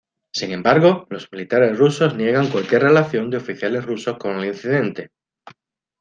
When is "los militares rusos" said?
1.11-2.15